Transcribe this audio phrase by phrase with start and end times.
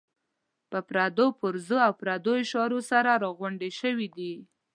[0.71, 4.33] په پردو پرزو او پردو اشارو سره راغونډې شوې دي.